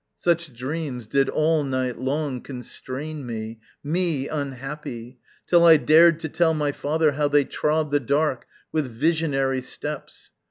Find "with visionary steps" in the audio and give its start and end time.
8.71-10.31